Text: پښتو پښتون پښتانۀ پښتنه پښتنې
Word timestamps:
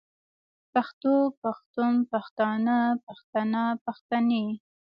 پښتو 0.73 1.13
پښتون 1.41 1.93
پښتانۀ 2.11 2.79
پښتنه 3.05 3.63
پښتنې 3.85 4.45